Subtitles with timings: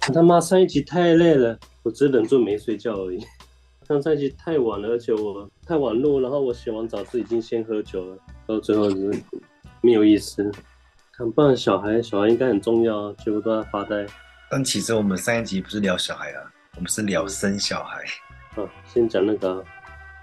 [0.00, 3.24] 他妈上一集太累了，我只忍住没睡觉而已。
[3.86, 9.22] 上上一集太晚了，而且我太晚录，然后我洗完澡是已经先喝酒了，到最后就是
[9.80, 10.50] 没有意思。
[11.12, 14.06] 看，不然小孩，小孩应该很重要啊，结果都在发呆。
[14.50, 18.02] 但其实我们上一集不是聊小孩啊，我们是聊生小孩。
[18.54, 19.64] 啊，先讲那个、啊，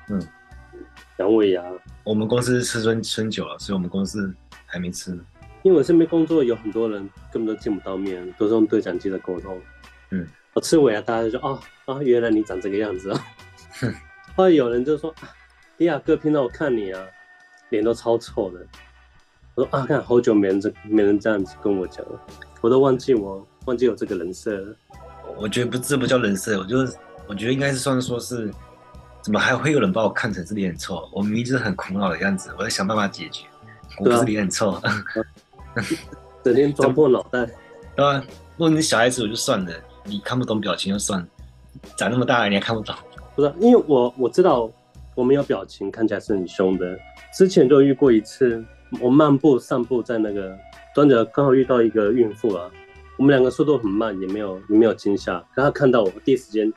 [0.10, 0.28] 嗯，
[1.18, 1.64] 阳痿呀。
[2.04, 4.34] 我们公司吃春春酒了，所以我们公司
[4.66, 5.18] 还没吃。
[5.64, 9.60] 因为我身边工作有很多人根本都见不到面，都是用对讲机的沟通。
[10.12, 13.26] 嗯，我吃尾啊，大家就说哦哦，原来你长这个样子啊。
[13.82, 13.94] 哼，
[14.36, 15.14] 后来有人就说，
[15.78, 17.06] 迪亚哥，平常我看你啊，
[17.70, 18.66] 脸都超臭的。
[19.56, 22.20] 我说啊，看好久没人这没人这样子跟我讲了，
[22.62, 24.76] 我都忘记我忘记有这个人设了。
[25.38, 26.96] 我觉得不，这不叫人设，我就是
[27.28, 28.50] 我觉得应该是算说是，
[29.22, 31.08] 怎么还会有人把我看成是脸很臭？
[31.14, 33.46] 我明明就是很苦恼的样子，我在想办法解决。
[34.00, 34.82] 我不是脸很臭。
[36.44, 37.46] 整天装破脑袋，
[37.96, 38.24] 对啊？
[38.58, 39.72] 如果你小孩子我就算了，
[40.04, 41.28] 你看不懂表情就算了，
[41.98, 42.96] 长那么大了你还看不懂？
[43.36, 44.70] 不是，因为我我知道
[45.16, 46.98] 我没有表情，看起来是很凶的。
[47.34, 48.64] 之前就遇过一次，
[49.00, 50.58] 我漫步散步在那个
[50.94, 52.70] 端着，刚好遇到一个孕妇啊。
[53.18, 55.40] 我们两个速度很慢，也没有也没有惊吓。
[55.54, 56.72] 可他看到我第一时间，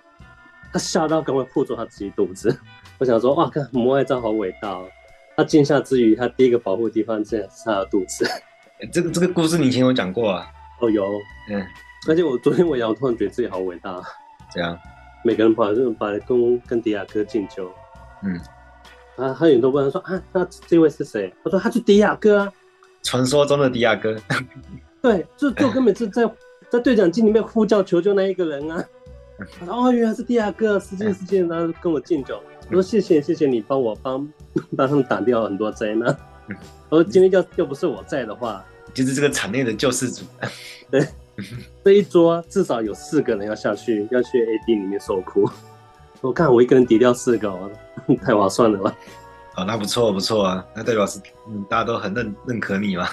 [0.72, 2.56] 他吓到赶快护住他自己肚子。
[2.98, 4.88] 我想说，哇，看母爱照好伟大哦。
[5.36, 8.28] 他惊吓之余，他第一个保护的地方竟然是他的肚子。
[8.90, 10.46] 这个这个故事你以前有讲过啊？
[10.80, 11.04] 哦，有，
[11.50, 11.64] 嗯，
[12.08, 14.02] 而且我昨天我也突然觉得自己好伟大。
[14.52, 14.76] 这样？
[15.24, 17.70] 每个人跑来就把跟跟迪亚哥敬酒。
[18.24, 18.36] 嗯，
[19.16, 21.32] 啊，他有很多问他说啊，那这位是谁？
[21.44, 22.52] 他说他是迪亚哥啊，
[23.04, 24.16] 传说中的迪亚哥。
[25.00, 26.28] 对，就就根本是在
[26.68, 28.84] 在对讲机里面呼叫求救那一个人啊。
[29.60, 32.42] 他说哦，原来是迪亚哥，失敬失敬，然后跟我敬酒。
[32.68, 34.28] 我说谢谢谢谢你帮我帮
[34.76, 36.16] 帮他们挡掉了很多灾难。
[36.88, 38.64] 我说今天要要不是我在的话。
[38.94, 40.24] 就是这个场内的救世主，
[40.90, 41.06] 对，
[41.84, 45.48] 这一桌至少有四个人要下去，要去 AD 里面受苦。
[46.20, 47.70] 我看我一个人抵掉四个，
[48.22, 48.96] 太划算了吧？
[49.56, 53.08] 哦，那不错不错啊，那代表是嗯，大家都很认认可你嘛。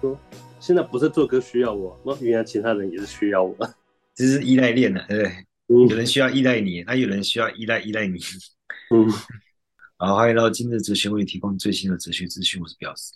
[0.00, 0.18] 说
[0.60, 3.56] 现在不是做歌需要我，那原来其他人也是需要我，
[4.14, 5.32] 这是依赖链的，对不对？
[5.68, 8.18] 嗯，有人需要依赖你，那有人需要依赖依赖你。
[8.90, 9.10] 嗯，
[9.96, 13.14] 好，欢迎到今日哲学为你提供最新的哲学资讯，我是表示，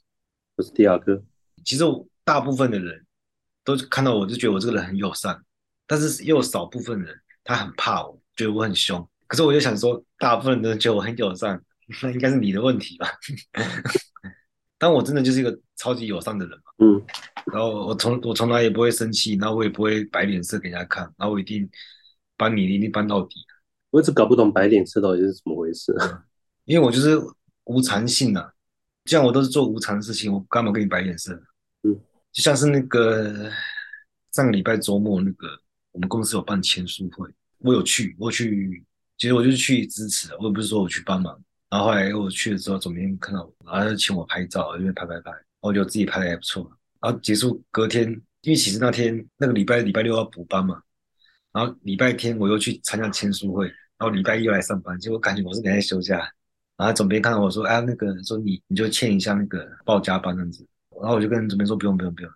[0.56, 1.22] 我是第二哥。
[1.64, 1.84] 其实
[2.24, 3.04] 大部分的人
[3.64, 5.42] 都看到我就觉得我这个人很友善，
[5.86, 7.14] 但是又有少部分人
[7.44, 9.06] 他很怕我，觉得我很凶。
[9.26, 11.62] 可是我就想说，大部分人都觉得我很友善，
[12.02, 13.06] 那应该是你的问题吧？
[14.78, 16.64] 但我真的就是一个超级友善的人嘛。
[16.78, 17.02] 嗯。
[17.52, 21.68] 然后我从我从来也不会生气，然后我也不会摆脸色给人家看，然后我一定
[22.36, 23.36] 帮你一定帮到底。
[23.90, 25.94] 我一直搞不懂摆脸色到底是怎么回事。
[26.66, 27.18] 因为我就是
[27.64, 28.52] 无常性啊。
[29.08, 31.32] 既然我都是做无偿的事情，我干嘛给你摆脸色？
[31.82, 31.98] 嗯，
[32.30, 33.50] 就像是那个
[34.32, 35.46] 上个礼拜周末那个，
[35.92, 37.26] 我们公司有办签书会，
[37.60, 38.84] 我有去，我有去，
[39.16, 41.42] 其实我就是去支持，我也不是说我去帮忙。
[41.70, 46.70] 然后后来我去的时候，总编看到我，然后就请我拍照，因为拍拍拍，我觉得自己拍的还不错。
[47.00, 48.10] 然后结束隔天，
[48.42, 50.82] 因为其实那天那个礼拜礼拜六要补班嘛，
[51.50, 56.30] 然后礼拜天我又去参加签书会，然后礼拜一又来上班，结果感觉我是没在休假。
[56.78, 60.64] 然后总编看到我说：“哎，那个说你你就欠一下那个报加班这样子。”
[61.00, 62.30] 然后我就跟总编说：“不用不用不用，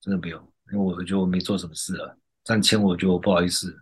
[0.00, 0.40] 真的不用，
[0.72, 2.16] 因为我觉得我没做什么事了。
[2.42, 3.72] 这样签我觉得我不好意思，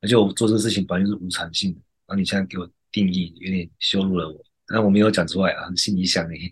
[0.00, 1.80] 而且我做这个事情本来就是无偿性的。
[2.06, 4.40] 然后你现在给我定义，有点羞辱了我。
[4.68, 6.48] 但我没有讲出来啊，心里想而已。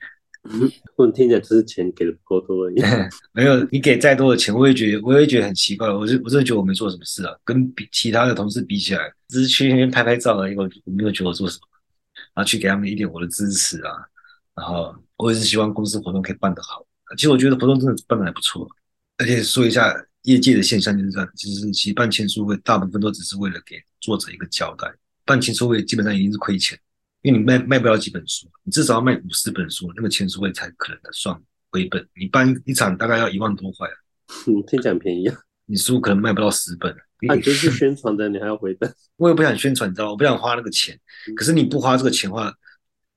[0.48, 2.82] 嗯，我听起来只是钱给的不够多而已。
[3.32, 5.88] 没有，你给再多的钱，我也觉得我也觉得很奇怪。
[5.88, 10.56] 我就我真的觉得我没做什么事啊，跟比其他的同事比起来，只是去那边拍拍照而已。
[10.56, 11.68] 我我没有觉得我做什么。”
[12.36, 13.90] 然后去给他们一点我的支持啊，
[14.54, 16.86] 然后我也是希望公司活动可以办得好。
[17.16, 18.68] 其实我觉得活动真的办得还不错，
[19.16, 24.92] 而且说一下业界的现象就是这样，其实其实办签书会大部分都只是为了给作者一个交代。
[25.24, 26.78] 办签书会基本上已经是亏钱，
[27.22, 31.34] 因为你卖卖不了几本书，你至少要卖五十本书，那个签书会才可能的算
[31.70, 32.06] 回本。
[32.14, 33.96] 你办一场大概要一万多块啊，
[34.46, 35.38] 嗯，听起来很便宜啊。
[35.64, 36.92] 你书可能卖不到十本。
[36.92, 38.92] 啊，你就是宣传的，你还要回本？
[39.16, 40.10] 我也不想宣传，你知道吗？
[40.12, 40.98] 我不想花那个钱。
[41.34, 42.52] 可是你不花这个钱的话，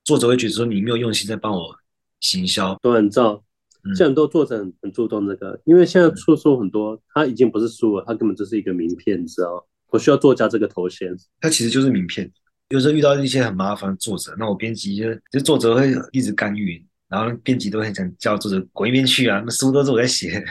[0.04, 1.75] 作者会觉得说你没有用心在帮我
[2.19, 2.78] 行销。
[2.81, 3.44] 都很照，
[3.88, 9.66] 现在很多作者很很注重这个，因为现在出书很多，他已经不是书了，他根本就是一个名片，你知道？
[9.92, 11.12] 我需要作家这个头衔，
[11.42, 12.31] 他其实就是名片。
[12.69, 20.45] 有时候遇到一些很麻烦的作者，那我编辑就就作者会一直干预，然后编辑都很想叫作者滚一边去啊，那书都是我在写。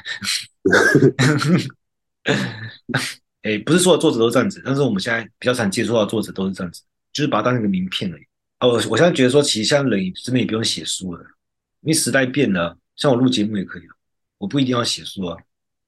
[3.42, 6.82] 哎、不是所有作者都这样子，但是我们现在比较常接触到的作者都是这样子，
[7.12, 8.22] 就是把它当成一个名片而已。
[8.60, 11.22] 哦，我我现在觉得说，其实现在人真的也不用写书了，
[11.82, 12.76] 因为时代变了。
[12.96, 13.82] 像我录节目也可以，
[14.38, 15.36] 我不一定要写书啊。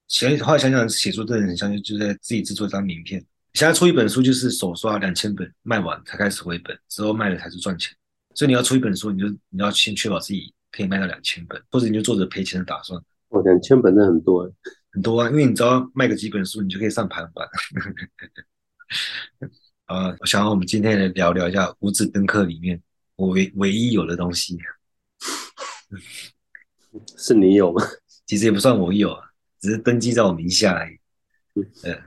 [0.06, 3.20] 想后来想想，写作真的很像，就在自己制作一张名片。
[3.54, 7.92] 现在出一本书就是手刷两千本卖完才开始回本，之后卖了才是赚钱。
[8.36, 12.96] 所以你要出一本书，你就你要先确保自己可以卖到两千本，或者你就做着赔钱的打算。
[13.30, 14.48] 哦，两千本那很多，
[14.92, 17.46] 很多啊，因为你只要卖个几本书，你就可以上排行榜。
[19.86, 22.80] 啊，我想我们今天来聊聊一下五子登科里面
[23.16, 24.58] 我唯唯一有的东西，
[27.16, 27.82] 是你有吗？
[28.26, 30.98] 其实也不算我有啊，只是登记在我名下而已。
[31.82, 32.02] 呃、嗯，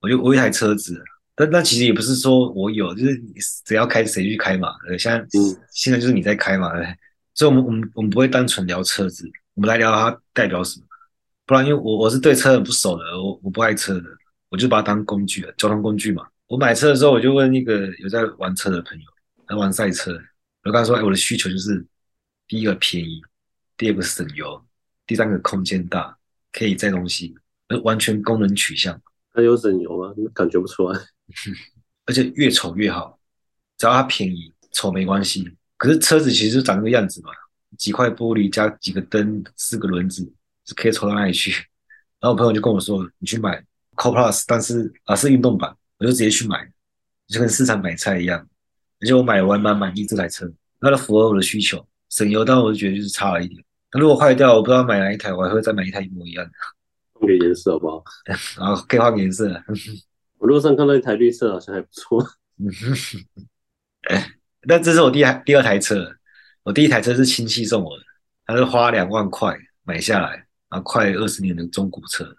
[0.00, 1.02] 我就我有一台车子，
[1.34, 3.34] 但但其实也不是说我有，就是你
[3.64, 4.68] 只要开谁去开嘛。
[4.88, 6.72] 呃，现在、嗯、现在就是你在开嘛，
[7.34, 10.86] 所以我们我们我们不会单纯聊车子，我们来聊它代表什么。
[11.48, 14.04] 不然，因为我我是对车很不熟的，我我不爱车的，
[14.50, 16.28] 我就把它当工具了，交通工具嘛。
[16.46, 19.04] 我买车的时候，我就问一个有在玩车的朋友，
[19.46, 20.12] 他玩赛车，
[20.64, 21.82] 我跟他说：“哎，我的需求就是
[22.46, 23.22] 第一个便宜，
[23.78, 24.62] 第二个省油，
[25.06, 26.14] 第三个空间大，
[26.52, 27.34] 可以载东西，
[27.82, 29.00] 完全功能取向。”
[29.32, 30.12] 它有省油吗？
[30.34, 31.00] 感觉不出来。
[32.04, 33.18] 而且越丑越好，
[33.78, 35.50] 只要它便宜，丑没关系。
[35.78, 37.30] 可是车子其实就长那个样子嘛，
[37.78, 40.30] 几块玻璃加几个灯，四个轮子。
[40.68, 41.50] 是可以抽到哪里去？
[42.20, 43.56] 然后我朋友就跟我说：“你去买
[43.96, 46.70] Core Plus，但是啊是运动版。”我就直接去买，
[47.26, 48.46] 就跟市场买菜一样。
[49.00, 50.48] 而且我买完蛮满意这台车，
[50.80, 53.64] 它符合我的需求，省油，但我就觉得就是差了一点。
[53.92, 56.50] 那如果坏掉，我不知道买哪一台，我还会再买一台一模一样的。
[57.14, 58.04] 换个颜色好不好？
[58.58, 59.50] 然后可以换颜色。
[60.38, 62.24] 我路上看到一台绿色，好像还不错。
[64.68, 66.14] 但这是我第二第二台车，
[66.64, 68.02] 我第一台车是亲戚送我的，
[68.46, 70.44] 他是花两万块买下来。
[70.68, 72.36] 啊，快二十年的中古车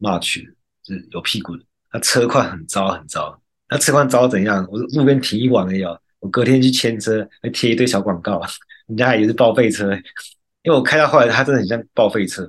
[0.00, 0.44] ，March
[0.84, 1.64] 是有屁股的。
[1.90, 3.40] 它车况很糟很糟，
[3.70, 4.66] 那车况糟怎样？
[4.70, 5.82] 我路边停一晚而已，
[6.18, 8.42] 我隔天去牵车，还贴一堆小广告，
[8.88, 9.94] 人家还以为是报废车。
[10.62, 12.42] 因为我开到后来，它真的很像报废车。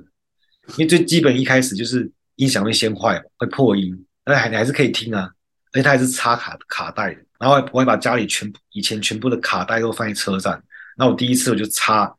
[0.76, 5.30] 因为最基本一开始就是音响会先坏，会破音，但还你还是可以听啊。
[5.72, 7.20] 而且它还是插卡卡带的。
[7.38, 10.62] 然后我还把家里全部以前全部的卡带都放在车上。
[10.98, 12.14] 那我第一次我就插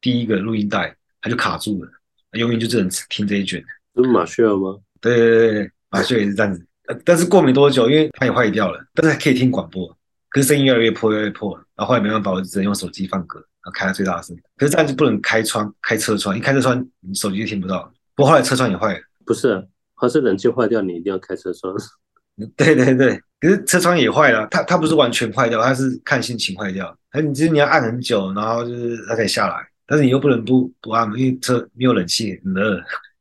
[0.00, 1.90] 第一个录音带，它就卡住了。
[2.36, 3.62] 永远就只能听这一卷，
[3.94, 4.78] 是马歇尔吗？
[5.00, 6.64] 对对对对，马歇尔也是这样子。
[7.04, 9.88] 但是过没多久，因为它也坏掉了，但是还可以听广播。
[10.28, 11.56] 可是声音越来越破，越来越破。
[11.74, 14.36] 然后后来没办法，我就只能用手机放歌，然后开到最大声。
[14.56, 17.92] 可是这样就不能开窗，开车窗，一开车窗，你手机就听不到。
[18.14, 19.66] 不过后来车窗也坏了，不是，
[19.96, 21.74] 它是冷气坏掉，你一定要开车窗。
[22.54, 26.96] 对对对，可是车窗也坏了，它它不是完全坏掉，它是看心情坏掉。
[27.10, 29.56] 哎，你其实你要按很久，然后就是它可以下来。
[29.86, 32.76] 但是你又不能不不按，因为车没有冷气，很热。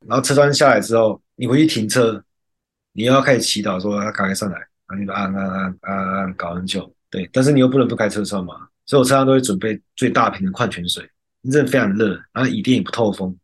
[0.07, 2.23] 然后车窗下来之后，你回去停车，
[2.93, 6.91] 你又要开始祈祷说他赶快上来，然后你就按按按按按搞很久。
[7.09, 11.07] 对，但是你又不能不开车窗嘛，所以我车上都会准备最大瓶的矿泉水。
[11.51, 13.35] 真的非常热，然后椅垫也不透风，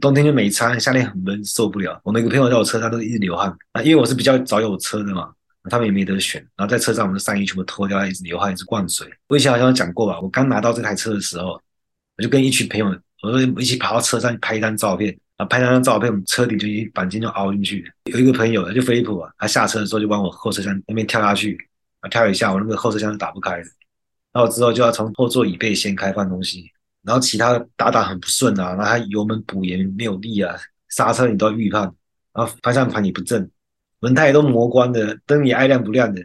[0.00, 2.00] 冬天就没差，夏天很闷受不了。
[2.04, 5.32] 我每个朋友在我车上都一直流汗，啊，因为我是比较早有车的嘛，
[5.68, 6.40] 他们也没得选。
[6.56, 9.08] 然后在车上，我们的上衣全部脱掉，一直流汗，一直灌水。
[9.28, 11.60] 我以前好像讲过吧，我刚拿到这台车的时候。
[12.20, 12.86] 我就跟一群朋友，
[13.22, 17.90] 我说一起跑到车上拍一张照片，啊拍张照片，我们车顶就已经鈑金就凹进去。
[18.12, 21.56] 有一个朋友，就飞利浦啊，他下车的时候就往我后车厢那边跳下去，
[22.00, 23.64] 啊，跳一下，我那个后车厢是打不开的。
[24.34, 26.70] 然后之后就要从后座椅背掀开放东西，
[27.02, 30.54] 然后其他的打打很不顺啊，然后他油门补也没有力啊，
[30.90, 31.84] 刹车你都要预判，
[32.34, 33.48] 然后方向盘也不正，
[34.00, 36.22] 轮胎也都磨光的，灯也爱亮不亮的，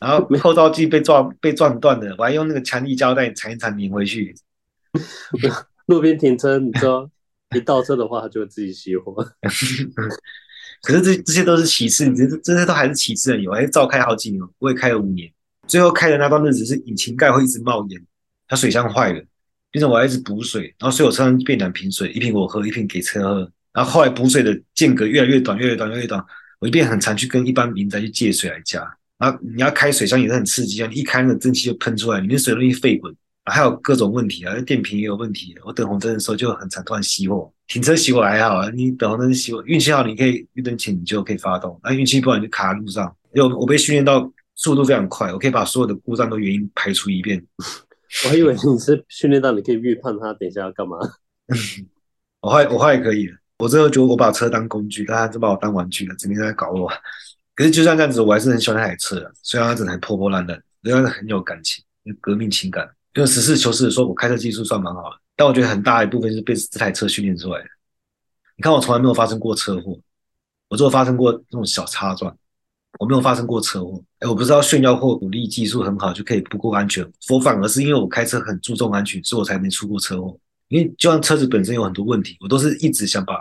[0.00, 4.34] 然后后照镜被撞被撞断的，我还用那个强力胶带缠一缠粘回去。
[5.86, 7.10] 路边停车，你知道，
[7.56, 9.14] 一倒车的话，它就会自己熄火。
[10.82, 13.44] 可是这这些都是其次，你这这些都还是其次的。
[13.48, 15.30] 我还是照开好几年，我也开了五年。
[15.66, 18.00] 最后开的那段日子是引擎盖会一直冒烟，
[18.48, 19.22] 它水箱坏了，
[19.70, 23.52] 变成我还一直补水，然后所以我车上变两瓶水，一瓶我喝，一瓶给车喝。
[23.72, 26.24] 然后后来补水的间隔越来越短，越来越短，越来越短，
[26.60, 28.80] 我就变很常去跟一般民宅去借水来加。
[29.18, 33.14] 然后你要开水箱也是很刺激啊，你一开那个蒸汽就喷出来，里面水容易沸滚。
[33.50, 35.54] 还有各种问题啊，电瓶也有问题。
[35.64, 37.52] 我等红灯的时候就很惨，突然熄火。
[37.66, 43.14] 停车熄火还好啊，你等红灯熄火，运气好你可以绿灯前你就可以发动，那运气不好你就卡在路上。
[43.34, 47.44] 因为我我被训练到速度非常快，我可以把所有的故障都原因排除一遍。
[48.24, 50.98] 我还以为你是训练到你可以预判他等一下要干嘛。
[52.42, 56.90] 我后来我后来可以了，我最后觉得我把车当工具，但他就把我当玩具了，整天在搞我。
[57.54, 62.88] 可是就算这样子，我还是很喜欢那台车，虽然它整台破破烂烂，但是很有感情，有革命情感。
[63.20, 67.66] 就实事求是的说，我开车技术算蛮好的，但我觉得很大一部分是被这台车训练出来的。
[68.56, 70.00] 你看，我从来没有发生过车祸，
[70.70, 72.34] 我只有发生过那种小擦撞，
[72.98, 74.02] 我没有发生过车祸。
[74.20, 80.40] 哎，我不知道炫耀或鼓励技术很好就可以不顾安全，我反而是因为我开车很注重安全，所以我才没出过车祸。
[80.68, 83.34] 因为就像车子本身有很多问题，我都是一直想把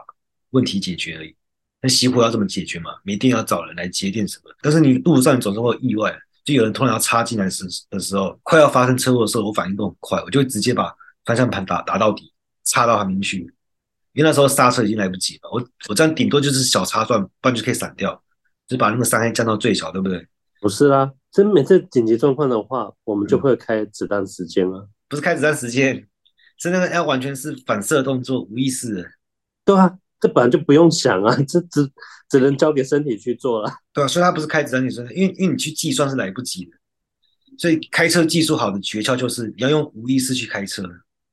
[0.49, 1.33] 问题解决而已。
[1.81, 2.91] 那熄火要怎么解决嘛？
[3.03, 4.51] 没电要找人来接电什么？
[4.61, 6.13] 但是你路上总是会有意外，
[6.49, 10.91] 就有人突然要插进来时的时候，快要发生车祸的时候，我反应都很快，我就会直接把
[11.25, 13.39] 方向盘打打到底，插到他们去。
[14.13, 18.21] 因为那时候刹车已经来不及了，我我这样顶多就是小插撞，不然就可以闪掉，
[18.67, 20.27] 就把那个伤害降到最小，对不对？
[20.59, 26.07] 不是啊，真每次紧急状况的话，我们就会开子弹时间啊、嗯，不是开子弹时间，
[26.57, 29.05] 是那个要完全是反射动作，无意识的。
[29.63, 31.89] 对啊，这本来就不用想啊，这只
[32.29, 33.71] 只能交给身体去做了。
[33.93, 36.71] 对啊，所以它不是开子弹时间，因为因为你去计算是来不及的。
[37.57, 40.83] 所以开车技术好的诀窍就是你要用无意识去开车，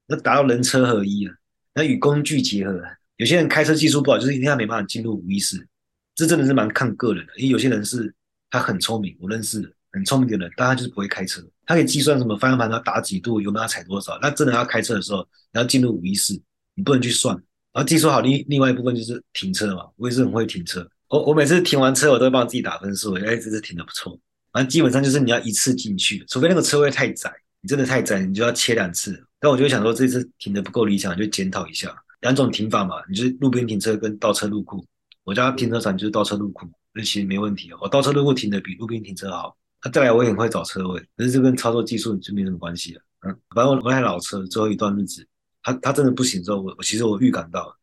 [0.08, 1.34] 要达到人车合一啊。
[1.74, 2.80] 那与工具结合，
[3.16, 5.66] 有些人开车技术不好，就是因为他没办法进入无意识，
[6.14, 7.32] 这真的是蛮看个人的。
[7.36, 8.12] 因为有些人是
[8.50, 9.60] 他很聪明，我认识
[9.92, 11.40] 很聪明的人，但他就是不会开车。
[11.64, 14.18] 他可以计算什么方向盘要打几度，油门要踩多少。
[14.22, 16.32] 那真的要开车的时候，你要进入无意识，
[16.74, 17.36] 你不能去算。
[17.76, 19.84] 然后技术好，另另外一部分就是停车嘛。
[19.96, 23.12] 我也是很会停车，我我每次停完车，我都会帮自己打分数。
[23.16, 24.18] 哎，这次停的不错。
[24.50, 27.30] 反正基本上就是你要一次进去，除非那个车位太窄，
[27.60, 29.22] 你真的太窄，你就要切两次。
[29.38, 32.96] 但我就想说，这次停的不够理想，就检讨一下两种停法嘛。
[33.10, 34.82] 你就是路边停车跟倒车入库。
[35.24, 37.68] 我家停车场就是倒车入库，那其实没问题。
[37.82, 39.54] 我倒车入库停的比路边停车好。
[39.84, 43.02] 那再来，我也很会找车位，可是这跟操作技术就没什么关系了。
[43.26, 45.26] 嗯，反正我那台老车最后一段日子，
[45.66, 47.76] 他他真的不行之后，我我其实我预感到了，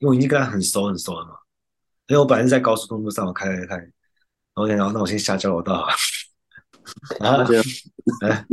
[0.00, 1.32] 因为我已经跟他很熟很熟了嘛。
[2.08, 3.90] 因为我本来是在高速公路上，我开开开，然
[4.54, 5.88] 后然后那我先下交流道，
[7.18, 7.58] 然后就，
[8.20, 8.46] 哎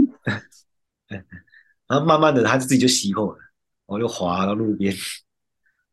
[1.07, 1.25] 哎。
[1.89, 3.39] 然后慢慢的，他就自己就熄火了，
[3.87, 4.95] 我就滑到路边，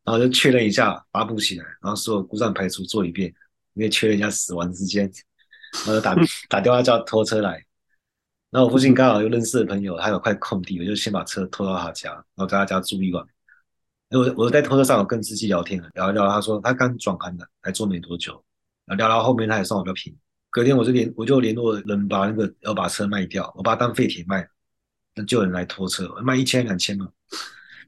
[0.04, 3.34] 然后就确认一下发布起来，然后所有故障排除做一遍，
[3.72, 5.10] 因为确认一下死亡时间，
[5.72, 6.14] 然后就打
[6.48, 7.65] 打电话叫拖车来。
[8.50, 13.24] 然后我附近刚好有认识的朋友，他有块空地，我就先把车拖到他家，然后在他家住一晚。
[14.10, 18.32] 我我在拖车上有跟司机聊天，聊一聊，他说他刚转行的，才做没多久，
[18.84, 20.16] 然后聊到后面他也算我比较平。
[20.50, 24.48] 隔天我就联我就联络人把那个要把车卖掉，我把它当废铁卖。
[25.18, 27.08] 那就有人来拖车，卖一千两千嘛。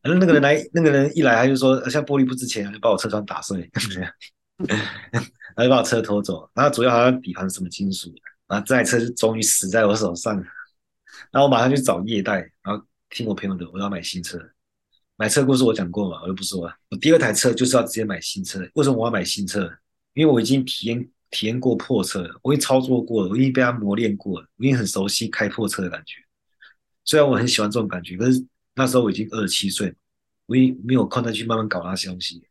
[0.03, 3.69] 反正那个人来，那个人一来他就说，像玻璃不值钱，就把我车窗打碎，
[5.55, 6.51] 他就把我车拖走。
[6.55, 8.11] 然后主要好像底盘是什么金属，
[8.49, 10.35] 然后这台车就终于死在我手上。
[11.31, 14.39] 然后我马上去找业代，然后听我朋友的，我要买新车。
[15.17, 16.75] 买车故事我讲过嘛，我就不说了。
[16.91, 18.61] 我第二台车就是要直接买新车。
[18.75, 19.71] 为什么我要买新车？
[20.15, 26.15] 因为我已经体验体验过破车了，我已经操作过了，我已经被它磨练过了，我已经很熟悉开破车的感觉。
[27.05, 29.95] 虽然我很喜欢这种感觉，可是那时候我已经二十七岁，
[30.47, 32.43] 我已经没有空再去慢慢搞那些东西。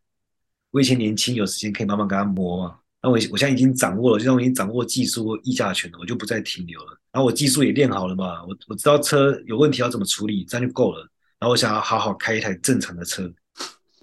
[0.72, 2.80] 我以前年轻，有时间可以慢慢给他磨嘛。
[3.08, 6.88] 那我我现在已经掌握了，就像我已经掌握技术或议价权了，我就不再停留了。
[7.10, 11.00] 然后我技术也练好了嘛，我我知道车有问题要怎么处理，这样就够了。
[11.40, 13.32] 然后我想要好好开一台正常的车，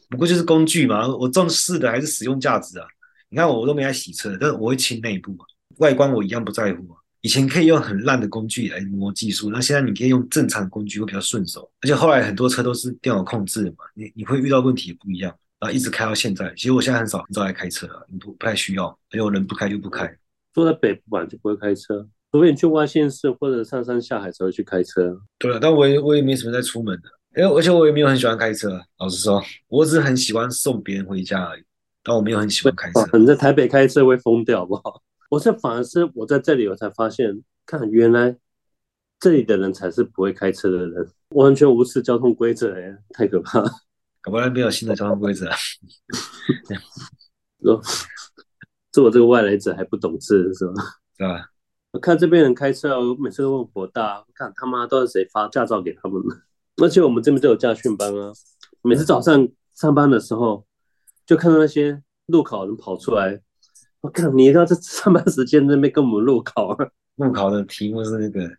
[0.08, 1.06] 不过就是工具嘛。
[1.06, 2.86] 我重视的还是使用价值啊。
[3.28, 5.44] 你看我我都没爱洗车，但是我会清内部嘛，
[5.76, 6.96] 外观我一样不在乎啊。
[7.20, 15.34] 以前可以用很烂的工具来磨技术，那现在你可以用正常的工具会比较顺手，而且后来很多车都是电脑控制的嘛，你你会遇到问题也不一样，
[15.64, 16.52] 然后一直开到现在。
[16.54, 20.14] 其实我现在很少很少来开车了，你不不太需要，而且我人不开就不开。
[20.52, 25.18] 坐在北部吧就不会开车，除非你去外县市或者上山下海才会去开车。
[25.38, 27.08] 对了，但我也我也没什么在出门的，
[27.40, 28.78] 哎，而且我也没有很喜欢开车。
[28.98, 31.62] 老实说，我只是很喜欢送别人回家而已，
[32.02, 33.18] 但我没有很喜欢开车。
[33.18, 35.02] 你在台北开车会疯掉好不好？
[35.30, 38.36] 我这反而是我在这里，我才发现，看原来
[39.18, 43.70] 这里的人才是不会开车的人，完全无视交通规则，哎，太可怕了！
[44.24, 45.50] 搞不好没有新的交通规则，
[47.62, 47.78] 说，
[48.90, 50.82] 做我这个外来者还不懂事是吧？
[51.18, 51.50] 是吧？
[51.92, 56.34] 我看这边人开车，我每次都问博大，看他妈都是谁发驾照给他们的？
[56.82, 58.32] 而且我们这边都有驾训班啊，
[58.80, 60.64] 每次早上上班的时候，
[61.26, 63.42] 就看到那些路考人跑出来。
[64.00, 64.30] 我靠！
[64.30, 66.88] 你要在上班时间那边跟我们路考啊？
[67.16, 68.50] 路考的题目是那个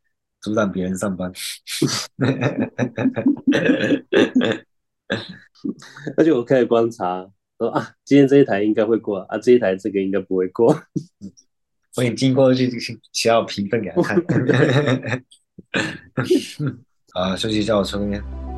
[0.41, 1.31] 阻挡别人上班，
[6.17, 10.75] 而且我开始观察，说啊，今天这一台应该会过啊，这一台这个应该不会过。
[11.97, 12.69] 我已经经过去
[13.13, 14.21] 需要评分给他看。
[17.13, 18.54] 啊，休息一下，我抽根烟。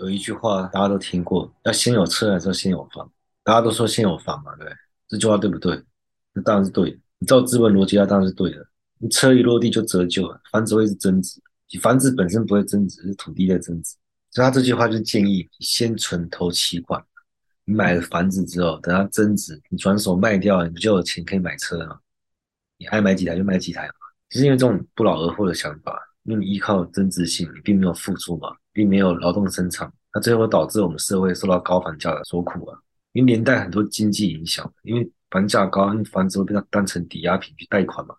[0.00, 3.10] 有一句话大家都听过，要先有车还是先有房？
[3.42, 4.76] 大家都说先有房嘛，对不对？
[5.08, 5.82] 这句话对不对？
[6.32, 6.98] 那当然是对的。
[7.18, 8.66] 你照资本逻辑，它当然是对的。
[8.98, 11.40] 你车一落地就折旧了，房子会是增值，
[11.80, 13.96] 房子本身不会增值，是土地在增值。
[14.30, 17.02] 所以他这句话就建议你先存头期款。
[17.64, 22.00] 你买了房子之后，等它增值，你转手卖掉，你不就有钱可以买车了？
[22.78, 23.94] 你爱买几台就买几台嘛。
[24.30, 32.78] 其实因为这种不劳而获的想法，因为你依靠增值性，你并没有付出嘛，并没有劳动生产，那最后导致我们社会受到高房价的所苦啊。
[33.10, 38.14] 因为连带很多经济影响，因为房价高，因为房子会被它当成抵押品去贷款嘛，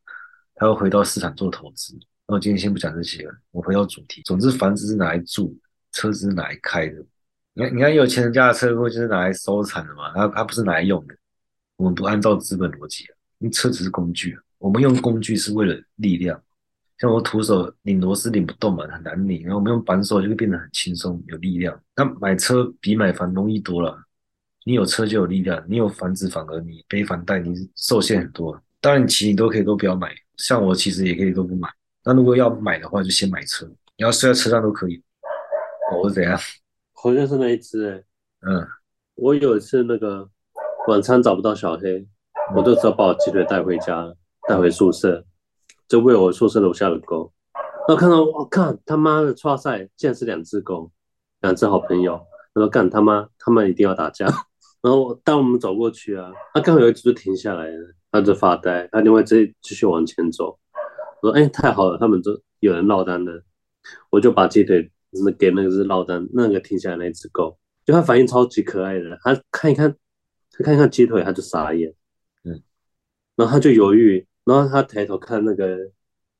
[0.56, 1.98] 它会回到市场做投资。
[2.28, 4.22] 那我今天先不讲这些了，我回到主题。
[4.26, 5.58] 总之，房子是拿来住，
[5.93, 6.95] 车子是拿来开的。
[7.54, 11.15] 你看，你看有钱人家的车库就是拿来收藏的嘛，它它不是拿来用的。
[11.78, 14.38] 我们不按照资本逻辑啊，因为车只是工具。
[14.58, 16.38] 我们用工具是为了力量，
[16.99, 19.41] 像我徒手拧螺丝拧不动嘛，很难拧。
[19.43, 21.81] 然后我们用扳手就会变得很轻松，有力量。
[21.95, 23.97] 那买车比买房容易多了，
[24.65, 28.62] 你有车就有力量，你有房子反而你背房贷，你受限很多。
[28.81, 31.69] 当然，其实你都可以都不要买，像我其实也可以都不买。
[32.03, 35.01] 那如果要买的话，就先买车，你要睡在车上都可以。
[36.01, 36.38] 我是怎样？
[36.93, 38.03] 好像是那一只哎、欸。
[38.41, 38.67] 嗯，
[39.15, 40.29] 我有一次那个
[40.89, 42.05] 晚餐找不到小黑，
[42.53, 44.13] 我就只好把我鸡腿带回家。
[44.47, 45.23] 带回宿舍，
[45.89, 47.34] 就喂我宿舍楼下的狗。
[47.88, 50.91] 然后看到我看他妈的，抓赛竟然是两只狗，
[51.41, 52.21] 两只好朋友。
[52.54, 54.28] 他说干他妈，他们一定要打架。
[54.82, 60.60] 然后当我们走过去啊，他刚好有一只就停下来了，他就发呆，他另外继继续往前走。
[61.21, 63.43] 我说哎，太好了，他们就有人落单了。
[64.12, 69.91] 我就把鸡腿那给那个是落单那个停下来那只狗，就他反应超级可爱的，他看一看，
[70.52, 71.91] 他看一看鸡腿，他就傻眼，
[72.43, 72.62] 嗯，
[73.36, 74.28] 然后他就犹豫。
[74.49, 75.77] 然后他抬头看那个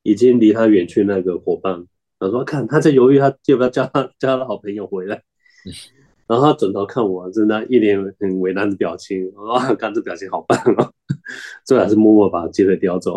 [0.02, 1.86] 已经离他远去那个伙伴，
[2.18, 5.22] 他说：“看他在犹豫，他要不要叫他叫他的好朋友回来。”
[6.26, 9.32] 然后他转头看我，真的，一脸很为难的表情。
[9.34, 10.92] 哇，看这表情好棒哦！
[11.64, 13.16] 最后还是默默把机会叼走，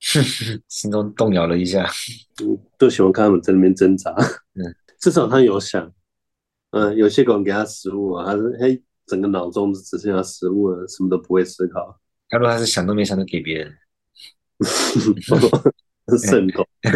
[0.68, 1.86] 心中动摇了一下。
[2.42, 4.14] 嗯，都喜欢看他们在那边挣扎。
[4.54, 4.64] 嗯，
[5.00, 5.90] 至少他有想。
[6.72, 11.98] 嗯，有些狗给他食物啊，他是嘿，整个脑中只剩下食物了，什么都不会思考。
[12.28, 13.74] 他说他是想都没想就给别人。
[16.18, 16.66] 肾 狗，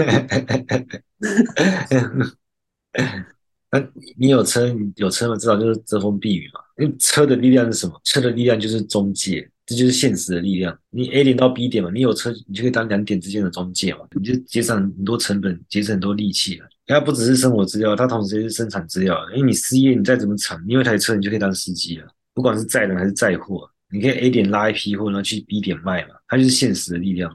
[3.70, 3.78] 那
[4.18, 6.60] 你有车，有车嘛，至少就是遮风避雨嘛。
[6.78, 7.98] 因为车的力量是什么？
[8.04, 10.76] 车的力量就是中介，这就是现实的力量。
[10.90, 16.68] 你 A 点到 B 点嘛，你有车，你就可以当两点之间的中介嘛，你就节省很多成本，节省很多力气了。
[16.86, 19.18] 它不只是生活资料，它同时也是生产资料。
[19.34, 27.34] 因为你失业，你再怎么惨，你有一台车，你就可以当司机了，不管是载人还是载货，你可以 A 点拉一批货，然后去 B 点卖嘛，它就是现实的力量。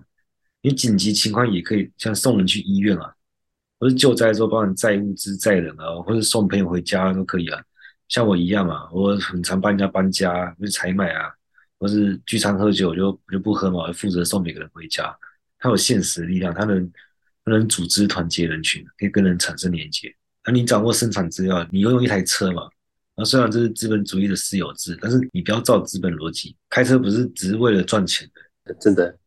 [0.68, 3.14] 你紧急情况也可以像送人去医院啊，
[3.80, 7.64] 或是救灾的时候帮你载物资载人啊，或者送朋友回家都可以啊。
[8.10, 11.32] 像我一样嘛，我很常帮人家搬家，或是采买啊，
[11.80, 15.16] 或是聚餐喝酒就就不喝嘛，我负责送每个人回家。
[15.58, 16.92] 他有现实力量，他能
[17.46, 20.14] 他能组织团结人群，可以跟人产生连接。
[20.46, 22.64] 那你掌握生产资料，你拥有一台车嘛？
[23.16, 28.30] 那虽然这是资本主义的私有制，但是你不要照资本逻辑，开车不是只是为了赚钱
[28.66, 29.18] 的，真的。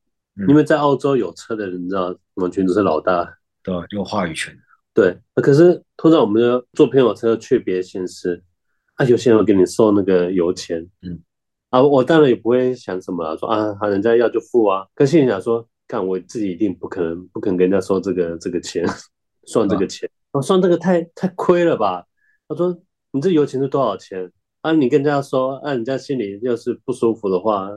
[0.48, 4.56] 因为在澳洲有车的人，你知道，完全都是老大，对，有话语权。
[4.92, 8.42] 对，可是通常我们的坐朋友车去别的县市，
[8.94, 11.20] 啊，有些人会给你收那个油钱，嗯，
[11.70, 14.86] 啊，我当然也不会想什么了，说啊，他人家要就付啊。
[14.94, 18.84] 可是你想说，看我自己一定不可能，不可能给人家收这个这个钱，
[19.46, 22.04] 算这个钱，啊，算这个太太亏了吧？
[22.48, 22.76] 他说，
[23.12, 24.30] 你这油钱是多少钱？
[24.62, 27.70] 啊，你跟人家说，啊，人家心里要是不舒服的话。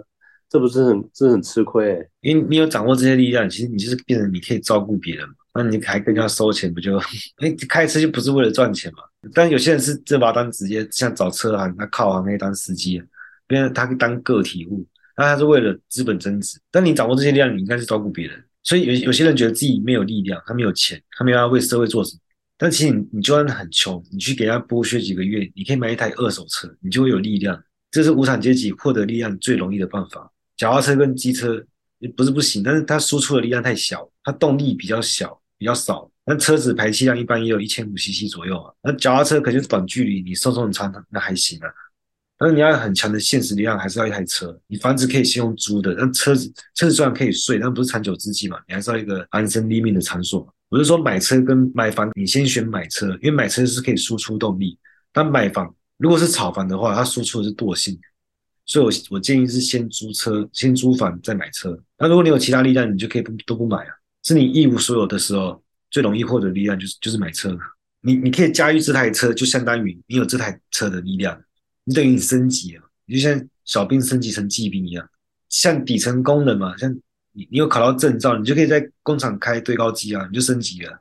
[0.53, 5.33] 这不是很，这很吃亏，因为你有掌握这些力量，其实你就是变成你可以照顾别人嘛。
[5.55, 6.95] 那你还跟人家收钱，不就？
[7.41, 8.99] 哎，开车就不是为了赚钱嘛。
[9.33, 13.01] 但有些人是这把单直接像找车行，他靠行可以当司机，
[13.47, 14.85] 变成他当个体户，
[15.17, 16.59] 那他是为了资本增值。
[16.69, 18.39] 但你掌握这些力量，你应该是照顾别人。
[18.61, 22.19] 所以有有些人觉得自己没有力量，他没有钱，他没有要为社会做什么。
[22.59, 27.59] 但其实你你就算很穷，你去给他剥削几个月，你可以买一台二手车，你就会有力量。
[27.89, 30.29] 这是无产阶级获得力量最容易的办法。
[30.57, 31.63] 脚踏车跟机车
[31.99, 36.09] 也不是不行，但是它输出的力量太小，它动力比较小，比较少。
[36.25, 38.73] 那车子排气量一般也有一千五 cc 左右啊。
[38.81, 41.67] 那脚踏车可就是短距离，你送送餐，那还行啊。
[42.37, 44.57] 但是你要很强的现实力量，还是要一台车。
[44.67, 48.57] 你房子可以先用租的，但车子车子虽然可以睡，但不是长久之计嘛。
[48.67, 50.47] 你还是要一个安身立命的场所。
[50.69, 54.77] 我是说买车跟买房，你先选买车，因为买车是可以输出动力，
[55.11, 57.97] 但买房如果是炒房的话，它输出的是惰性。
[58.65, 61.77] 所以我，我建议是先租车，先租房再买车。
[61.97, 63.93] 那如果你有其他力量，你就可以不都不买啊。
[64.23, 67.57] 是你一无所有的时候，最容易获得力量就是就是买车。
[68.01, 71.41] 你你可以驾驭这台车，就相当于你有这台车的力量，
[71.83, 75.07] 你等于你升级了，你就像小兵升级成骑兵一样，
[75.49, 76.93] 像底层工人嘛，像
[77.31, 80.91] 你你有考到证照，你就可以在工厂开堆高机啊，你就升级了，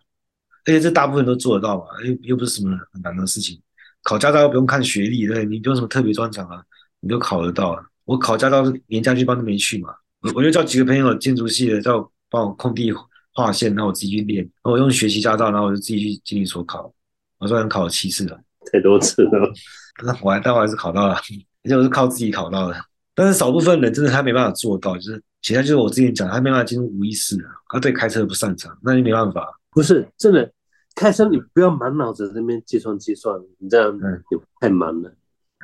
[0.64, 3.60] 而且这大部分都做得到嘛，又又不是什么很难的事情，
[4.02, 6.62] 考驾照又不用看学历，对，你不用什么特别专长啊，
[7.02, 7.78] 你都考得到。
[8.04, 12.92] 我考驾照是连家具班都没去嘛，我我就叫几个朋友建筑系的叫帮我空地
[13.32, 16.92] 划线，然后我自己去练，然后我用学习驾照，然后我就自己去监理所考，
[17.38, 18.40] 我虽然考了七次了，
[18.72, 19.52] 太多次了，
[20.04, 22.76] 那我还但我还是考到了，而且我是靠自己考到的。
[23.14, 27.36] 但是少部分人真的他没办法做到，就是其他就是我之前讲，他没办法进入无意识，
[27.68, 29.46] 他对开车不擅长，那就没办法。
[29.70, 30.50] 不是真的
[30.96, 34.22] 开车，你不要满脑子在那边计算计算，你这样嗯，
[34.60, 35.08] 太忙了，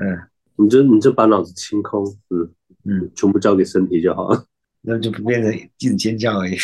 [0.00, 0.18] 嗯。
[0.58, 2.50] 你就你就把脑子清空，嗯
[2.84, 4.44] 嗯，全部交给身体就好了，
[4.82, 6.56] 那就不变成一直尖叫而已。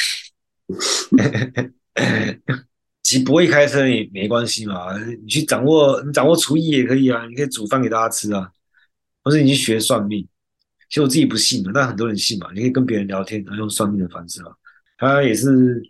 [3.02, 8.50] 其实不会开车也没关系嘛，你去掌握，你掌握厨艺也可以啊，你可以煮饭给大家吃啊，
[9.22, 10.26] 或者你去学算命。
[10.88, 14.50] 其实我自己不信嘛，但很多人信嘛，你可以跟别人聊天，然后用算命的方式嘛，
[14.96, 15.83] 它也是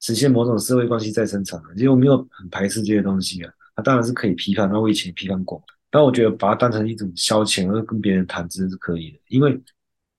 [0.00, 1.60] 实现某种社会关系再生产。
[1.76, 5.62] 其实我没有很排斥这些东西啊，它当然是可以批判，那我以前也批判过。
[5.94, 9.56] 但我觉得把它当成一种消遣，或者跟别人谈资是可以的，因为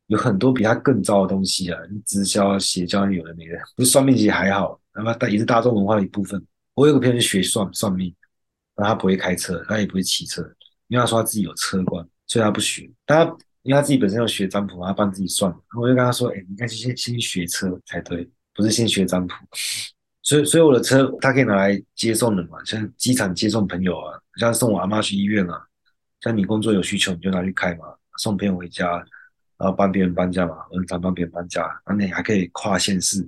[0.07, 3.57] 有很多比它更糟的东西啊，直销、邪教，有的没的。
[3.75, 6.41] 不是算命其实还好，那么但也是大众文化的一部分。
[6.75, 8.15] 我有个朋友学算算命，
[8.73, 10.41] 但他不会开车，他也不会骑车，
[10.87, 12.89] 因为他说他自己有车关，所以他不学。
[13.05, 15.53] 但他因为他自己本身要学占卜，他帮自己算。
[15.77, 19.33] 我就跟他说：“哎、你应该先先学车才对，不是先学占卜。”
[20.25, 25.63] 所以，所以我的车它可以拿来接送人嘛，像机场接送朋友啊，像送我阿妈去医院啊，
[26.19, 27.85] 像你工作有需求你就拿去开嘛，
[28.17, 28.89] 送朋友回家，
[29.59, 33.21] 然后帮别人搬家嘛，我很常帮别人搬家，那你还可以跨县市，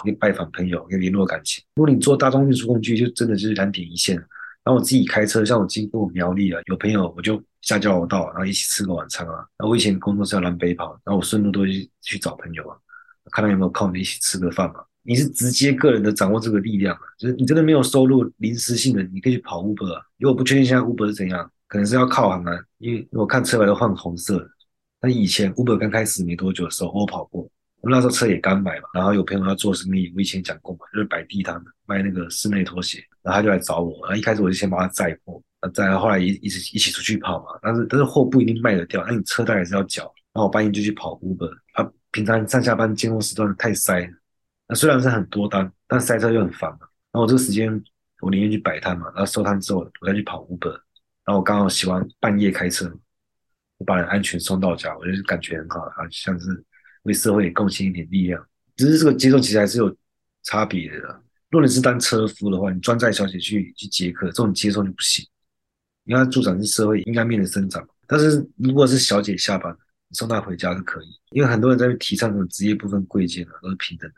[0.00, 1.62] 可以拜访朋友，可以联络感情。
[1.74, 4.16] 如果你坐大众运输工具，就真的就是两点一线。
[4.62, 9.34] 然后我自己开车，像我经过苗栗啊，有朋友我就下交流道，然后一起吃个晚餐啊。
[9.56, 12.76] 然后我以前工作是要南北跑，然后我顺路都会去找朋友啊，
[13.32, 14.84] 看他有没有空，一起吃个饭嘛。
[15.08, 20.02] 你是直接个人的掌握这个力量啊，就是你真的没有收入，临时性的，你可以去跑 Uber 啊。
[20.18, 22.52] 因为我不确定现在 Uber 是怎样，可能是要靠行啊。
[22.76, 24.46] 因为我看车牌都换红色的，
[25.00, 27.40] 但以前 Uber 刚开始没多久的时候，我跑过，
[27.80, 35.42] 我那时候车也刚买嘛，然后有朋友要做生意，我以前讲过嘛，就是摆地摊的卖那个室内拖鞋，然后他就来找我，然后一开始我就先帮他载货，
[35.72, 40.02] 载了后来一一起一起出去跑嘛，但是但是货不一定卖得掉，那你车贷还是要缴，
[40.34, 44.06] 然后我半夜就去跑 Uber，啊，平常上下班尖峰时段太塞。
[44.68, 46.80] 那虽然是很多单，但塞车又很烦嘛。
[47.10, 47.82] 然后我这个时间，
[48.20, 49.06] 我宁愿去摆摊嘛。
[49.14, 50.72] 然后收摊之后，我再去跑 Uber。
[51.24, 52.92] 然后我刚好喜欢半夜开车，
[53.78, 56.64] 我把人安全送到家，我就感觉很好，好像是
[57.04, 58.46] 为社会贡献一点力量。
[58.76, 59.94] 只是这个接送其实还是有
[60.42, 60.98] 差别的。
[61.50, 65.26] 如果你是当车夫的话，你专载小姐去去接客，这种接送就不行。
[66.04, 67.86] 因为助长是社会应该面的生长。
[68.06, 69.74] 但是如果是小姐下班，
[70.08, 71.06] 你送她回家是可以。
[71.30, 74.16] 因为很多人在提倡这种职业不分贵贱的，都是平等的。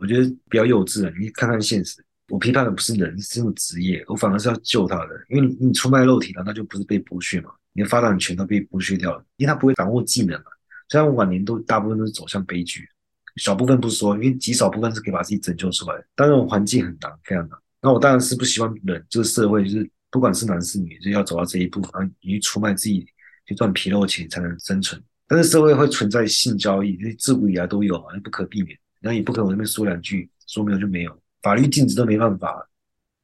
[0.00, 1.12] 我觉得比较幼稚啊！
[1.18, 5.24] 你看看现实，我批判的不是人，是这种职业，我反而是要救他的。
[5.28, 7.50] 因为你你出卖肉体了，那就不是被剥削嘛？
[7.72, 10.46] 你的发展权都被剥削掉了，因为他不会掌握技能嘛。
[10.88, 12.88] 虽然晚年都大部分都是走向悲剧，
[13.36, 16.06] 小部分不说，因为极少部分是可以把自己拯救出来的。
[16.16, 17.58] 但这种环境很难，非常难。
[17.80, 23.06] 那我当然是不希望人，就是社会，就是不管是男是女，就要走到这一步，然后你出卖自己
[23.46, 25.00] 去赚皮肉钱才能生存。
[25.26, 28.76] 但是社会会存在性交易，因为自古以来都有嘛，不可避免。
[29.00, 32.68] 那也不可能我那边说两句，说没有就没有，法律禁止都没办法，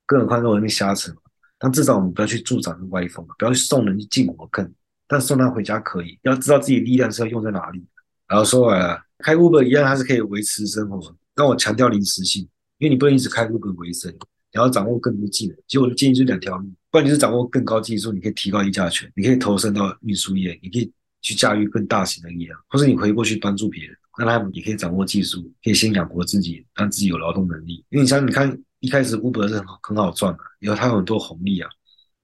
[0.06, 1.12] 更何况在我那边瞎扯。
[1.58, 4.72] 但至少我们不要去助长歪风，不要去送人去进火坑。
[5.06, 7.84] 但送他回家可以，要知道自己力量是要用在哪里。
[8.26, 11.14] 然后说完了，开 Uber 一样，它是可以维持生活。
[11.34, 12.42] 但我强调临时性，
[12.78, 14.18] 因为你不能一直开 Uber 为生，你
[14.52, 15.56] 要掌握更多技能。
[15.66, 23.96] 其实我的建议就两条路，不然你是掌握更高技术，你可以提高议价权，你可以投身到运输业，你可以去驾驭更大型的力量，或者你回过去帮助别人。
[24.18, 27.84] 那他们也可以掌握技术，可以先养活自己，让自己有劳动能力。
[27.90, 31.68] 因为你像你看，一开始 Uber 是很很好赚的，以后它有很多红利啊，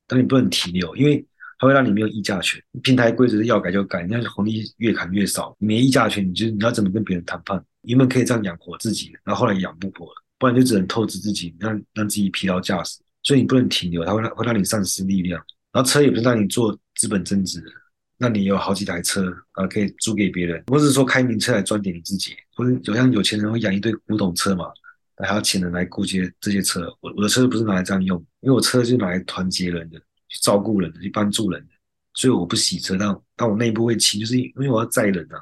[0.06, 1.24] 但你不能停留，因为
[1.58, 2.62] 它会让你没有议价权。
[2.82, 7.62] 平台规则是要改就改，你要红利越砍越少，没议价权，你就你要怎么跟别人谈判？
[7.82, 13.00] 原本可以这样养活自己，然后后来养不活了，不然就只能透支自己，让让自己疲劳驾驶。
[13.22, 15.42] 所以你不能停留，它会让会让你丧失力量。
[15.72, 17.66] 然后车也不是让你做资本增值的。
[18.22, 24.66] 那你有好几台车啊，可以租给别人，或者是说开名车来赚点你自己，或者有像有钱人会养一堆古董车嘛，
[25.16, 26.86] 还要请人来顾接这些车。
[27.00, 31.68] 我我的车不是拿来这样用，因为我车就是拿来团结人的，去照顾人的，去帮助人的，
[32.12, 35.40] 所以我不洗车，但但我内部会清，就是因为我要载人啊。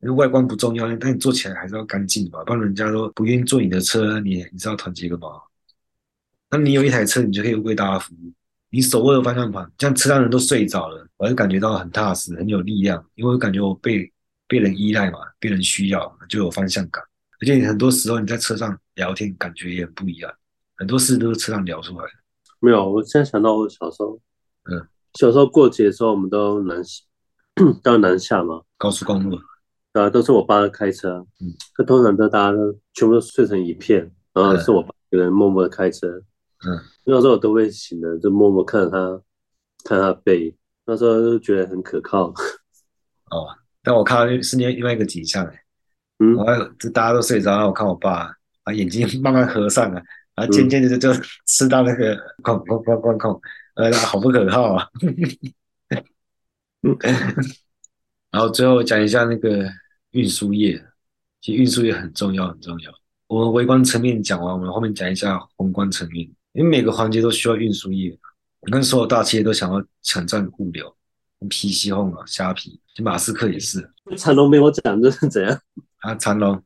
[0.00, 5.28] 因为外观不重要，但你坐起来还是要干净嘛，不然人家都不愿意坐你的车，你你知道团结个嘛？
[6.50, 8.32] 那你有一台车，你就可以为大家服务。
[8.74, 14.12] 你手握着方向盘，这样车上人都睡着了，我就感觉到很踏实，很有力量，因为我感觉我被
[14.48, 17.00] 被人依赖嘛，被人需要，就有方向感。
[17.40, 20.32] 而且很多时候你在车上聊天，感觉也很不一样，
[20.74, 22.10] 很多事都是车上聊出来的。
[22.58, 24.18] 没有，我现在想到我小时候，
[24.64, 24.84] 嗯，
[25.20, 26.82] 小时候过节的时候，我们都南
[27.80, 29.38] 到南下嘛，高速公路，
[29.92, 36.24] 啊，都是我爸开车，嗯，可通常都大家都全部都睡成一片，然后是我爸一个人默默的开车，嗯，
[37.04, 39.22] 那时候我都会醒的，就默默看着他，
[39.84, 42.32] 看他背，那时候就觉得很可靠。
[43.30, 43.48] 哦，
[43.82, 45.44] 但我看到是另另外一个景象，
[46.18, 50.02] 嗯，我就大家都睡着，然后我看我爸把眼睛慢慢合上了，
[50.34, 51.12] 然后渐渐的就
[51.46, 53.40] 吃到那个哐哐哐哐哐，
[53.74, 54.88] 呃，好不可靠啊。
[58.30, 59.64] 然后最后讲一下那个
[60.10, 60.82] 运输业，
[61.40, 62.92] 其实运输业很重要，很重要。
[63.26, 68.18] 我们微观层面讲完，我们后面讲一下宏观层面，因为每个环节都需要运输业。
[68.66, 70.96] 你看，所有大企业都想要抢占物流
[71.50, 73.88] ，PC Home 啊，虾皮，就马斯克也是。
[74.16, 75.60] 长龙没有讲这是怎样？
[75.98, 76.62] 啊，长龙，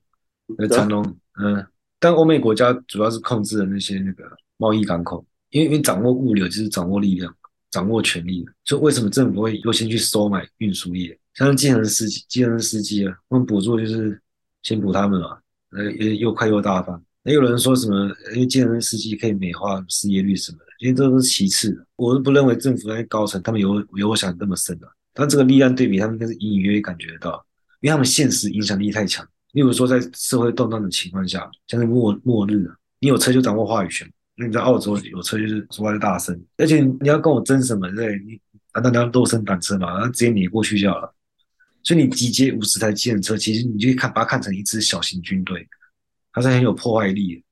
[0.71, 1.05] 长龙，
[1.41, 1.67] 嗯，
[1.99, 4.25] 但欧美国家主要是控制了那些那个
[4.57, 7.35] 贸易港口，因为因为掌握物流就是掌握力量。
[7.71, 11.15] 掌握权力，所以为什么政府会优先去收买运输业？
[11.35, 14.19] 像是计程司机、计程司机啊，他们补助就是
[14.63, 15.39] 先补他们嘛，
[15.73, 17.05] 呃，又快又大方。
[17.29, 21.87] 也有人说什么，因为健身司机可以美化失业率什么的，因为这都是其次的。
[21.97, 27.45] 我是不认为政府那些高层他们有有我想的那么深的，啊，但这个力量对比，他们应该是隐隐约约感觉得到，
[27.81, 29.27] 因为他们现实影响力太强。
[29.53, 34.11] 例如说，在社会动荡的情况下，像是末末日啊，你有车就掌握话语权。
[34.37, 37.91] 那你在澳洲有车就是说话就大声，而且你要跟我争什么？
[37.93, 38.41] 对，你
[38.75, 39.93] 难道你要肉身挡车嘛？
[39.95, 41.13] 然后直接碾过去就好了。
[41.83, 45.67] 所以你集结五十台计程车，其实你就看把它看成一支小型军队，
[46.33, 47.45] 它是很有破坏力的，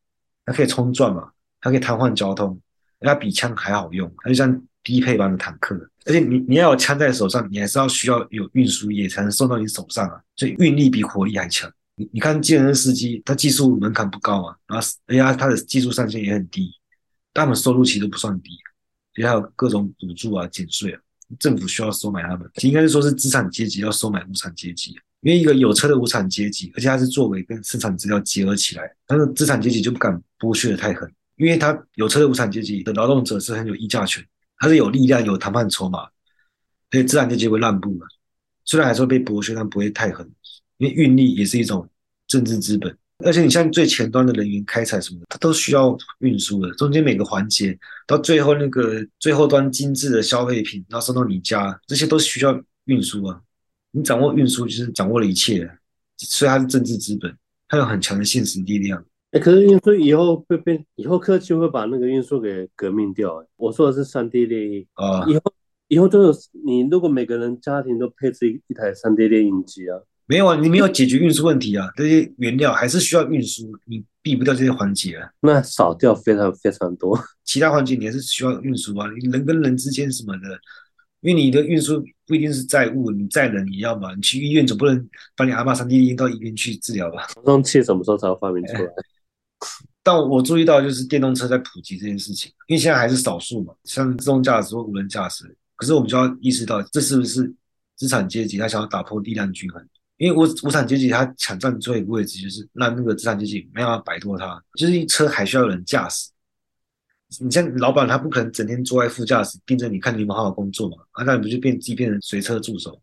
[0.45, 2.61] 它可以冲撞嘛，它可以瘫痪交通，
[3.01, 5.75] 它比枪还好用，它就像低配版的坦克。
[6.05, 11.71] 而且你你要有枪在手上，你还是要需要有运输业才能送到你手上啊，所以运力比火力还强。
[11.97, 16.71] 你你看，计程车司机他技术门槛不高啊，然后人家他的技术上限也很低，
[17.35, 18.51] 他们收入其实不算低，
[19.17, 21.01] 也还有各种补助啊、减税啊，
[21.41, 34.25] 政府需要收买他们，应该是说是资产阶级要收买无产阶级，因为一个有车的无产阶级，而且他是作为跟生产资料结合起来，但是资产阶级就不敢剥削的太狠，因为他有车的无产阶级的劳动者是很有议价权，
[34.59, 36.01] 他是有力量、有谈判筹码，
[36.91, 38.07] 所以资产阶级会让步嘛，
[38.65, 40.31] 虽然还是会被剥削，但不会太狠。
[40.79, 41.89] 因为运力也是一种
[42.29, 46.71] 政治资本，而且你像最前端的人员开采什么的，它都需要运输的。
[46.73, 47.75] 中间每个环节
[48.07, 53.41] 到最后那个最后端精致的消费品，然后送到你家，这些都需要运输啊。
[53.93, 55.71] 你掌握运输，就是掌握了一切。
[56.19, 57.37] 所以它是政治资本，
[57.69, 59.05] 它有很强的现实力量。
[59.33, 63.45] 哎，可是运输以后会变，以后科技会把那个运输给革命掉。
[63.57, 65.43] 我说的是三 D 列印啊，以后
[65.89, 69.99] 以后都有你，如果每个人家庭都配置一一台三 D 列印机啊。
[70.25, 75.29] 没有啊，你没有解决运输问题啊，这些原料还是需要运输，你避不掉这些环节啊。
[75.41, 80.59] 那少掉非常非常多，其他环节你还是需要运输啊，你人跟人之间什么的，
[81.21, 84.15] 因为你的运输不一定是载物，你载人也要嘛。
[84.15, 87.27] 你去医院总不能把你阿妈三 D 印到医院去治疗吧？
[87.33, 88.81] 传送器什么时候才会发明出来？
[88.81, 88.89] 欸、
[90.03, 95.45] 但我注意到就是电动车在普及这件事情，因为现在还是少数嘛，像自动驾驶或无人驾驶，
[95.77, 97.53] 可是我们就要意识到这是不是
[97.97, 99.85] 资产阶级他想要打破力量均衡。
[100.19, 106.31] 因为无无产阶级他抢占最后一个位置，就是让那个资产阶级没办法摆脱他，就是车还需要有人驾驶。
[107.41, 110.97] 你像老板，他不可能整天坐在副驾驶盯着你看你有没有好好工作嘛？
[111.13, 113.01] 啊，那你不就变自己变成随车助手？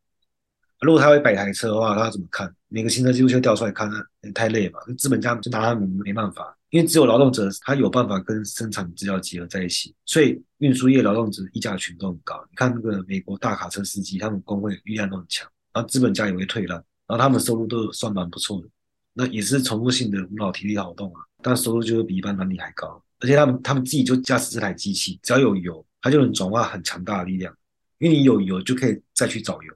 [0.79, 2.53] 如果他会摆台车的话，他怎么看？
[2.67, 3.89] 每个行车记录器调出来看，
[4.21, 4.79] 那太累嘛。
[4.97, 12.41] 资本家就拿他们没办法，因为只有劳动者他有办法跟生产资料结合在一起，所以运输业劳动者议价权都很高。
[12.49, 16.77] 你看那个美国大卡车司机，他们工会力量都很强，然后资本家也会退让。
[17.07, 18.67] 然后他们收入都算蛮不错的，
[19.13, 23.01] 那也是重复性的无脑体力劳动啊，但收入就会比一般男女还高。
[23.23, 27.55] 而且他们他们自己就驾驶这台机器，只要有油，它就能转化很强大的力量。
[27.99, 29.73] 因为你有油就可以再去找油，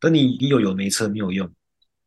[0.00, 1.46] 但你你有油没车没有用，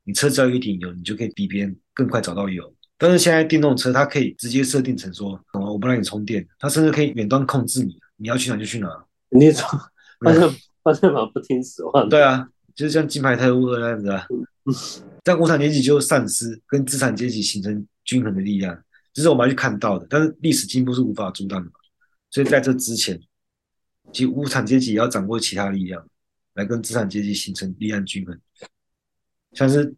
[0.03, 2.73] 你车只要有一点油，你就可以比别人更快找到油。
[2.97, 8.89] 但是现在电动车它可以直接设定成说，我不让你充电，它甚至可以远端控制你，你要去哪就去哪。
[9.29, 9.63] 你说
[10.19, 10.41] 发现
[10.81, 12.09] 发现嘛不听使唤？
[12.09, 14.25] 对啊，就是像金牌特务那样子啊。
[15.23, 18.75] 在无产阶级就丧失跟资产阶级形成均衡的力量，
[19.13, 20.07] 这是我们要去看到的。
[20.09, 21.71] 但是历史进步是无法阻挡的，
[22.29, 23.19] 所以在这之前，
[24.11, 26.07] 其实无产阶级也要掌握其他力量
[26.53, 28.39] 来跟资产阶级形成力量均衡，
[29.53, 29.95] 像是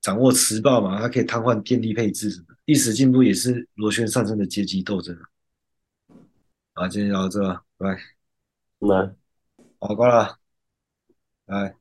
[0.00, 2.46] 掌握磁暴嘛，它可以瘫痪电力配置什么。
[2.66, 5.16] 历史进步也是螺旋上升的阶级斗争。
[6.74, 7.40] 好，今天聊到这，
[7.76, 8.00] 拜拜。
[8.80, 9.14] 来，
[9.78, 10.38] 好，挂了，
[11.46, 11.76] 拜。